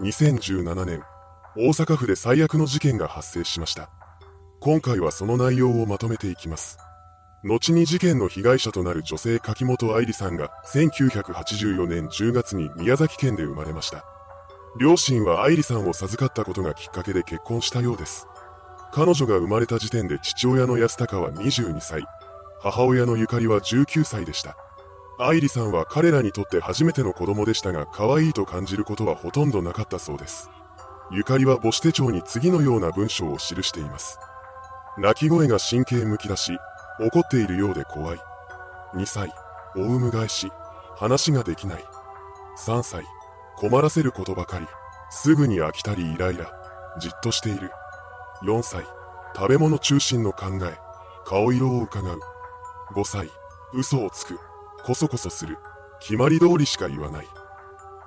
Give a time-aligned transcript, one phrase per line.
[0.00, 1.02] 2017年、
[1.54, 3.90] 大阪府で最悪の事件が発生しました。
[4.58, 6.78] 今回はその内容をまとめていきます。
[7.44, 14.02] 後に事件の被害者となる女性柿本愛理さんが1984年10月に宮崎県で生まれました。
[14.80, 18.26] 両親は愛理さんを授かったことがきっかけで結婚したようです。
[18.92, 22.02] 彼女が生まれた時点で父親の安高は22歳、
[22.62, 24.56] 母親のゆかりは19歳でした。
[25.18, 30.50] 愛理さんは彼らにとって初めての子供でしたが可愛いと感じることはほとんどなかったそうです。
[31.10, 34.18] ゆかりは母子手帳に次のような文章を記しています。
[34.98, 36.58] 泣き声が神経むき出し、
[37.00, 38.18] 怒っているようで怖い。
[38.94, 39.32] 2歳、
[39.76, 40.50] おうむ返し、
[40.96, 41.84] 話ができない。
[42.58, 43.04] 3歳、
[43.56, 44.66] 困らせることばかり、
[45.10, 46.50] すぐに飽きたりイライラ、
[46.98, 47.70] じっとしている。
[48.42, 48.84] 4歳、
[49.36, 50.78] 食べ物中心の考え、
[51.24, 52.20] 顔色を伺う。
[52.94, 53.30] 5歳、
[53.74, 54.38] 嘘をつく。
[54.84, 55.58] こそこそする。
[56.00, 57.26] 決まり通りしか言わない。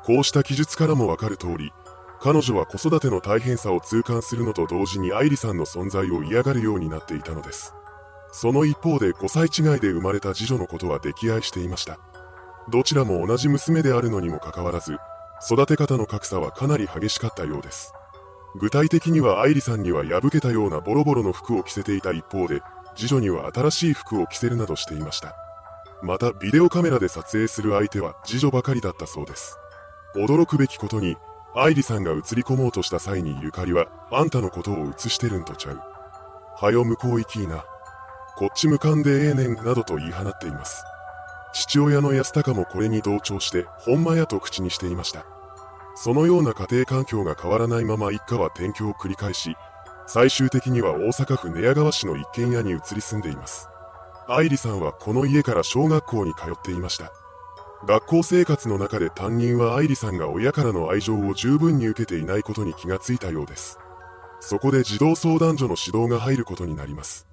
[0.03, 1.71] こうした記述からもわかる通り、
[2.19, 7.73] 彼女は子育ての大変さを痛感するのと同時に愛理さんの存在を嫌がるようになっていたのです。
[8.31, 11.99] その一方で5歳違いで生まれた次女のことは溺愛していました。
[12.69, 14.97] どちらも同じ娘であるのにもかかわらず、
[15.49, 17.93] 育て方の格差はかなり激しかったようです。
[18.55, 22.61] 具体的には愛理さんには破けたようなボロボロの服を着せていた一方で、
[22.95, 25.35] 次女には新しい服を着せるなどしていました。
[26.05, 29.57] またビデオカメラで撮影する相手は次女ばかりだったそうです。
[30.15, 31.17] 驚くべきことに、
[31.55, 35.79] 愛理さんが映り込もうとした際にゆかりは、あんたのことを映してるんとちゃう。
[36.57, 37.65] はよ向こう行きいな。
[38.37, 40.83] こっち向かんでええねんなどと言い放っています。
[41.53, 45.25] 父親の安高もこれに同調して、ほんまやと口にしていました。
[45.95, 49.55] そのような家庭環境が変わらないまま一家は転居を繰り返し、
[50.07, 53.69] 最終的には大阪府寝屋川市の一軒家に移り住んでいます。
[54.27, 57.11] 愛理さんはこの家から小学校に通っていました。
[57.85, 63.77] 学校生活の中で担任は愛理さんが親からの愛情を十分に受けていないことに気がついたようです。
[64.39, 67.27] そこで児童相談所の指導が入ることになります。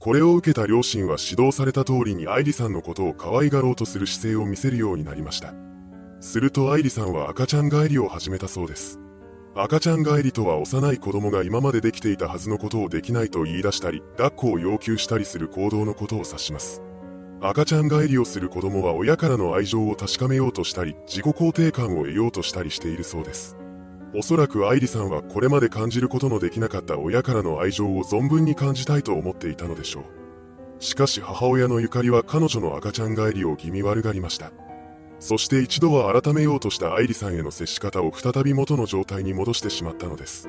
[0.00, 5.54] これを受けた両親は指導された通りに愛理さんのことを可愛がろうとする姿勢を見せるようになりました。
[6.20, 8.98] すると愛理さんは赤ちゃん帰りを始めたそうです。
[9.56, 16.82] 赤ちゃん帰りとは幼い子供が今までできていたはずのことをできないと言い出したり、抱っこを要求したりする行動のことを指します。
[17.40, 23.56] 赤ちゃん帰りをする子供は親からの愛情を確かめようとしたり、自己肯定感を得ようとしたりしているそうです。
[24.12, 30.04] おそらく愛理さんはこれまで感じることのできなかった親からの愛情を存分に感じたいと思っていたのでしょう。
[30.82, 34.50] しかし母親のゆかりは彼女の赤ちゃん帰りを気味悪がりました。
[35.20, 40.48] そして一度は改めようとした愛理さんへの接し方を再び元の状態に戻してしまったのです。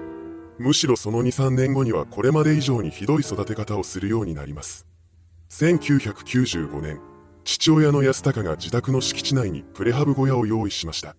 [0.58, 4.86] むしろその2、3年後にはこれまで以上にひどい育て方をするようになります。
[5.50, 7.00] 1995年、
[7.44, 11.16] 父親の安高が自宅の敷地内にプレハブ小屋を用意しました。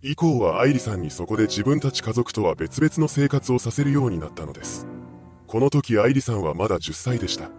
[0.00, 4.86] 以降は愛理さんにそこで自分たち家族とは別々の生活をさせるようになったのです。
[5.48, 7.50] この時愛理さんはまだ10歳でした。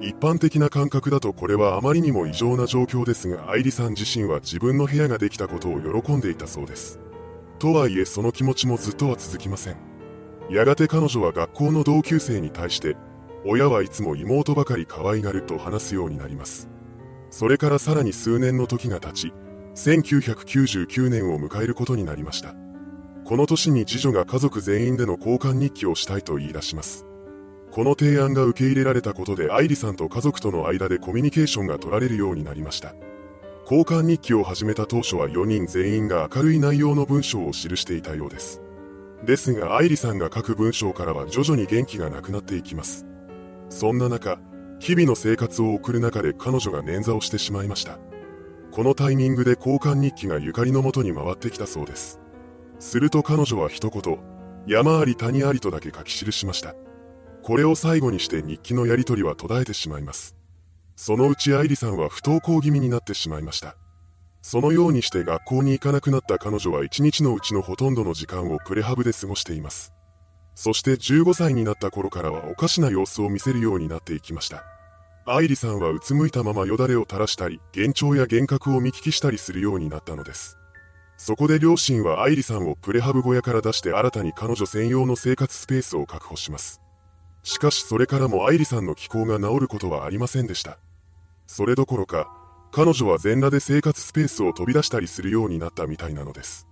[0.00, 6.98] 一般的な感覚だとこれはあまりにも異常な状況ですが愛理さん自身は自分の部屋ができたことを喜んでいたそうです。
[7.58, 9.76] とはいえその気持ちもずっとは続きません。
[10.48, 12.96] やがて彼女は学校の同級生に対して
[13.44, 16.70] 親はいつも妹ばかり可愛がると話すようになります。
[17.30, 19.32] それからさらに数年の時が経ち
[19.74, 22.54] 1999年を迎えることになりました。
[23.26, 27.06] この年に次女が家族全員での交換日記をしたいと言い出します。
[27.70, 32.94] この提案が受け入れられたことで愛理さんと家族との間でコミュニケーションが取られるようになりました。
[33.62, 38.60] 交換日記を始めた当初は4人全員が明るい内容の文章を記していたようです。
[39.24, 43.06] ですが愛理さんが書く文章からは徐々に元気がなくなっていきます。
[43.68, 44.40] そんな中、
[44.80, 48.00] 日々の生活を送る中で彼女が捻挫をしてしまいました。
[48.72, 52.18] このタイミングで交換日記がゆかりのもとに回ってきたそうです。
[52.80, 54.18] すると彼女は一言、
[54.66, 56.74] 山あり谷ありとだけ書き記しました。
[57.42, 60.36] これを最後にして日記のやり取りは途絶えてしまいます。
[60.96, 63.76] そのうち愛理さんは不登校気味になってしまいました。
[64.42, 69.92] そのようにして学校に行かなくなった彼女は一日のうちのほとんどの時間をプレハブで過ごしています。
[70.54, 74.64] そして15歳になった頃からはおかしな様子を見せるようになっていきました。
[75.26, 80.58] 愛理さんはうつむいたままよだれを垂らしたり、幻聴や幻覚を見聞きしたりするようになったのです。
[81.16, 86.80] そこで両親は愛理さんをプレハブ小屋から出して新たに彼女専用の生活スペースを確保します。
[87.50, 90.78] しかしそれからも愛理さんの気候が治ることはありませんでした。
[91.48, 92.30] それどころか、
[92.70, 96.68] 彼女は全裸で生活スペースを飛び出したりするようになったみたいなのです。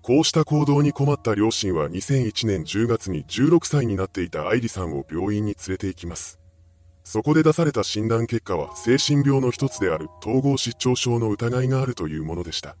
[0.00, 6.38] こうした行動に困った両親は2001年10月に16歳になっていた愛理さんを病院に連れて行きます。
[7.04, 12.76] そこで出された診断結果は精神病の一つである統合失調症の疑いがあるというものでした。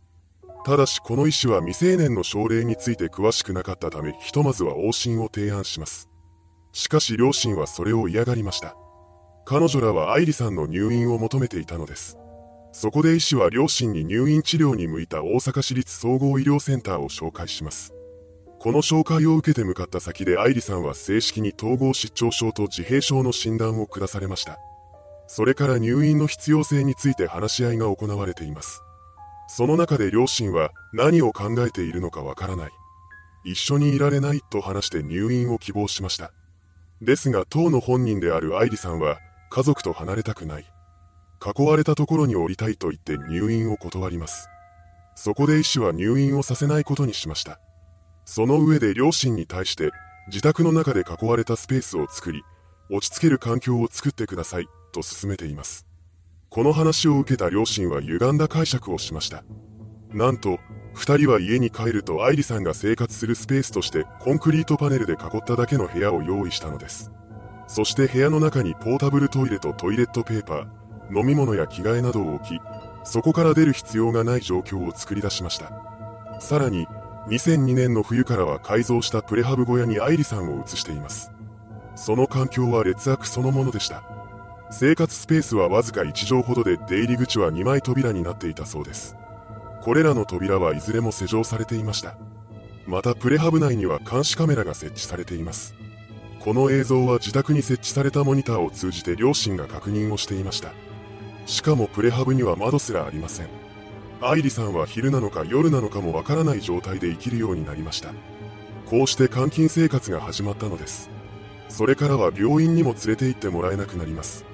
[0.64, 6.08] ただしこの医師は未成年の症例について詳しくなかったためひとまずは往診を提案します。
[6.74, 8.76] しかし両親はそれを嫌がりました。
[9.46, 12.18] 彼女らは愛理さんの入院を求めていたのです。
[12.72, 17.94] そこで医師は両親に入院治療に向いた大阪市立総合医療センターを紹介します。
[18.58, 24.58] この紹介を受けて向かった先で愛理さんは正式に統合失調症と自閉症の診断を下されました。
[25.28, 28.82] それから入院の必要性について話し合いが行われています。
[29.46, 32.70] その中で両親は何を考えているのかわからない。
[33.44, 36.32] 一緒にいられないと話して入院を希望しました。
[37.04, 39.18] ですが当の本人である愛理さんは
[39.50, 40.66] 家族と離れたくない。
[41.44, 44.48] 囲われたところに降りたいと言って入院を断ります。
[45.14, 47.60] そこで医師は入院をさせないことにしました。
[48.24, 49.90] その上で両親に対して
[50.28, 52.42] 自宅の中で囲われたスペースを作り、
[52.90, 55.86] 落ち着ける環境を作ってくださいと勧めています。
[56.48, 59.44] この話を受けた両親は歪んだ解釈をしました。
[60.14, 60.60] なんと、
[60.94, 67.10] 二人は家に帰ると愛理さんが生活するスペースとしてコンクリートパネルで囲っただけの部屋を用意したのです。
[67.66, 72.60] そして部屋の中にポータブルトイレとトイレットペーパー、飲み物や着替えなどを置き、
[73.02, 75.72] そこから出る必要がない状況を作り出しました。
[76.40, 76.86] さらに、
[77.26, 81.32] 2002年の冬からは改造したプレハブ小屋に愛理さんを移しています。
[81.96, 84.04] その環境は劣悪そのものでした。
[84.70, 89.16] 生活スペースはわずか1畳ほどで出入り口は2枚扉になっていたそうです。
[89.84, 92.16] これらの扉はいずれも施錠されていました。
[92.86, 95.74] またプレハブ内には監視カメラが設置されています。
[96.40, 100.72] この映像は自宅に設置されたモニターを通じて両親が確認をしていました。
[101.44, 103.48] しかもプレハブには窓すらありません。
[104.22, 108.14] 愛理さんは昼なのか夜なのかもわからない状態で生きるようになりました。
[108.86, 111.10] こうして監禁生活が始まったのです。
[111.68, 114.46] それからは病院にも連れて行ってもらえなくなります。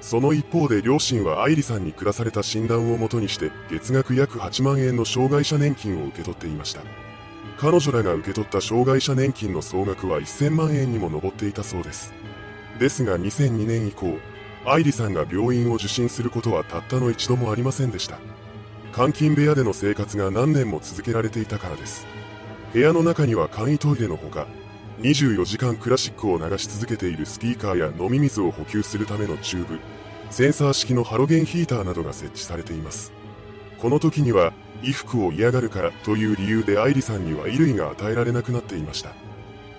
[0.00, 6.82] その一方で両親は愛理さんに下された診断をもとにして月額約8万円の障害者年金を受け取っていました。
[7.58, 12.14] 彼女らが受け取った障害者年金の総額は1000万円にも上っていたそうです。
[12.78, 14.16] ですが2002年以降、
[14.64, 18.18] 愛理さんが病院を受診することはたったの一度もありませんでした。
[18.96, 22.06] 監禁部屋での生活が何年も続けられていたからです。
[22.72, 24.46] 部屋の中には簡易トイレのほか、
[25.00, 29.78] 24時間クラシックを流し続けているスピーカーや飲み水を補給するためのチューブ、
[30.30, 33.12] センサー式のハロゲンヒーターなどが設置されています。
[33.78, 39.12] この時には、衣服を嫌がるからという理由で愛理さんには衣類が与えられなくなっていました。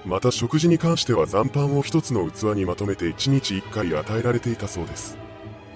[0.05, 5.17] また食事に関しては残飯を一つの器にまとめて1日1回与えられていたそうです。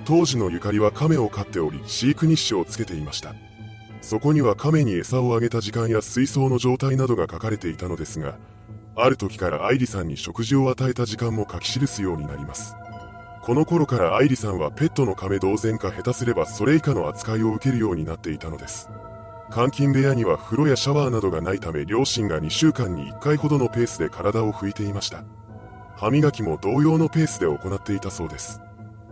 [0.06, 3.36] 当時のゆかりは亀を飼っており飼育日誌をつけていました。
[4.02, 8.36] そこには亀に餌をあげた時間や水槽の状態などが書かれていたのですが、
[8.96, 12.76] ある時から愛理さんに食事を与えた時間も書き記すようになります。
[13.42, 18.90] この頃から愛理さんはペットの亀同然か下手すればそれ以下の扱いを受けるようになっていたのです。
[19.54, 25.24] 監禁部屋には風呂やシャワーなどがないため両親が2週間に1回ほどのペースで体を拭いていました。
[25.96, 28.62] 歯磨きも同様のペースで行っていたそうです。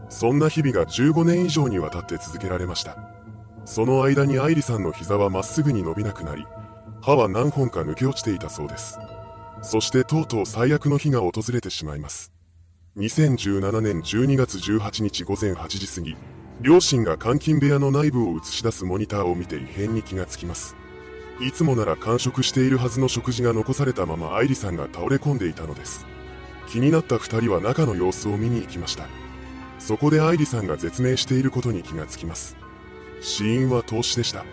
[0.09, 2.97] そんな日々が15年以上にわたって続けられました。
[3.65, 6.45] その間に愛理さんの膝はまっすぐに伸びなくなり、
[7.01, 8.97] 歯は何本か抜け落ちていたそうです。
[9.61, 12.31] そしてとうとう最悪の日が訪れてしまいます。
[12.97, 16.17] 2017年12月18日午前8時過ぎ、
[16.61, 20.75] 両親が監禁部屋の内部を映し出すモニターを見て異変に気がつきます。
[21.39, 26.05] いつもなら完食しているはずの食事が残されたまま愛理さんが倒れ込んでいたのです。
[26.67, 29.07] 気になった二人は中の様子を見に行きました。
[29.79, 32.55] そこで愛理さんが絶命していることに気がつきます。
[33.21, 34.45] 死因は凍死でした。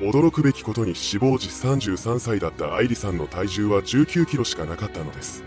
[0.00, 5.44] 驚くべきことに死亡時33歳だった愛理さんの体重は19キロしかなかったのです。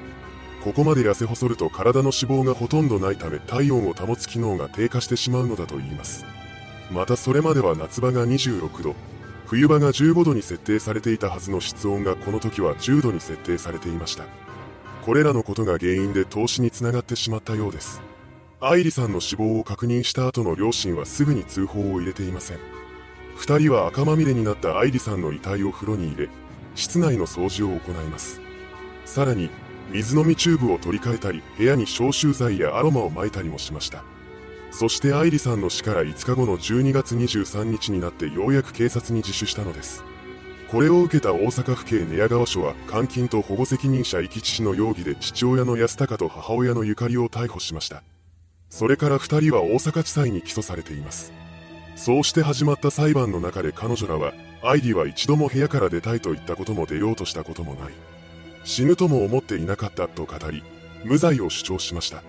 [0.64, 6.26] ここまで痩せ細ると体の脂肪がほとんどないため体温を保つ機能が低下してしまうのだと言います。
[6.92, 8.96] またそれまでは夏場が26度、
[9.46, 14.26] 冬場が15度に設定されていたはずの室温がこの時は10度に設定されていました。
[15.06, 18.02] これらのことが原因で投資につながってしまったようです。
[18.60, 22.77] 愛理さんの死亡を確認した後の両親はすぐに通報を入れていません。
[23.38, 26.30] 二人は赤まみれになった愛理さんの遺体を風呂に入れ、
[26.74, 28.42] 室内の掃除を行います。
[29.06, 29.52] さらに、
[29.92, 34.04] 水飲みチューブを取り替えたり、部屋に消臭剤やアロマを撒いたりもしました。
[34.72, 40.04] そして愛理さんの死から5日後の12月23日になってようやく警察に自首したのです。
[40.72, 48.04] これを受けた大阪府警寝屋川署は監禁と保護責任者遺棄致死の容疑で父親の安高と母親のゆかりを逮捕しました。
[48.70, 51.32] それから2人は大阪地裁に起訴されています。
[51.98, 57.94] そうして始まった裁判の中で彼女らは、アイリは一度も部屋から出たいと言ったことも出ようとしたこともない。
[58.64, 60.64] 死ぬとも思っていなかったと語り、
[61.04, 62.22] 無罪を主張しました。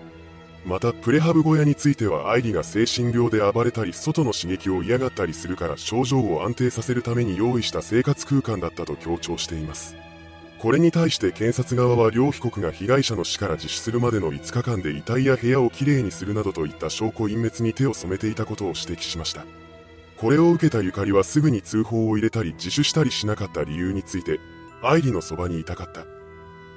[0.65, 9.95] またプレハブ小屋については愛理が精神病で暴れたり外の刺激を嫌がったりするから症状を安定させるために用意した生活空間だったと強調しています
[10.59, 19.45] これに対して検察側は両被告が被害者の死から自首するまでの5日間で遺体や部屋をきれいにするなどといった証拠隠滅に手を染めていたことを指摘しました。
[20.17, 24.41] これを受けたゆかりはすぐに通報を入れたり自首したりしなかった理由について
[24.83, 26.05] 愛理のそばにいたかった。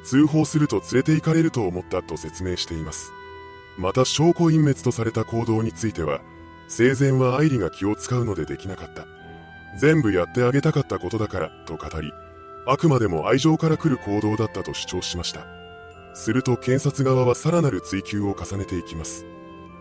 [0.04, 3.12] 通報すると連れて行かれると思ったと説明しています。
[3.78, 6.20] また証拠隠滅とされた行動については
[6.68, 9.06] 生前は愛理が気を使うのでできなかった。
[9.76, 12.12] 全部やってあげたかったことだからと語り
[12.66, 15.46] あくまでも愛情から来る行動だったと主張しました。
[16.14, 19.26] すると検察側はさらなる追及を重ねていきます。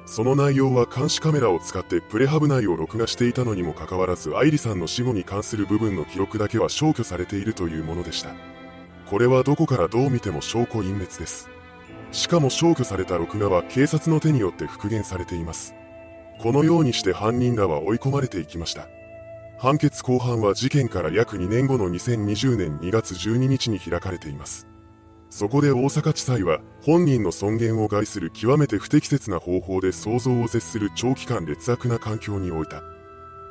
[0.05, 8.31] その内容は監視カメラを使ってプレハブ内を録画していたのにもかかわらず愛理さんの死後に関する部分の記録だけは消去されているというものでした。
[9.05, 11.49] これはどこからどう見ても証拠隠滅です。
[12.11, 15.75] しかも消去された録画は警察の手によって復元されています。
[16.39, 18.87] このようにして犯人らは追い込まれていきました。
[19.61, 24.67] 判決公判は事件から約2年後の2020年2月12日に開かれています。
[25.29, 32.81] そこで大阪地裁は本人の尊厳を害する極めて不適切な方法で想像を絶する長期間劣悪な環境に置いた。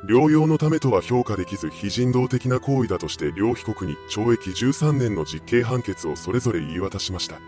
[0.05, 7.39] 療養のためとは評価できず非人道的な行為だとして両被告に懲役13年の実刑判決をそれぞれ言い渡しました。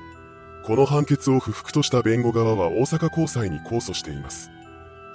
[0.63, 4.51] この判決を不服とした弁護側は大阪高裁に控訴しています。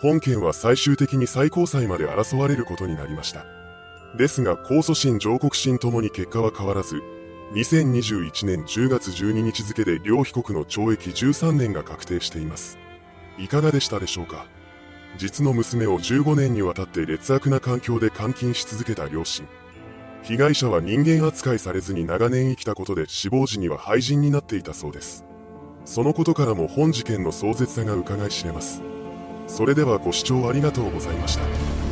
[0.00, 3.44] 本件は最終的に最高裁まで争われることになりました。
[4.16, 7.02] ですが、控訴審上告審ともに結果は変わらず、
[7.54, 12.78] 2021年10月12日付で両被告の懲役13年が確定しています。
[13.38, 14.46] いかがでしたでしょうか？
[15.16, 19.46] 実の娘を15年にわたって劣悪な環境で監禁し続けた両親。
[20.22, 25.24] 被害者は人間扱いされずに長年生きたことで死亡時には廃人になっていたそうです。
[25.84, 28.82] そのことからも本事件の壮絶さが伺い知れます。
[29.48, 31.87] それではご視聴ありがとうございました。